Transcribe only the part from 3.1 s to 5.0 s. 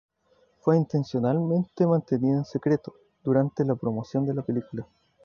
durante la promoción de la película.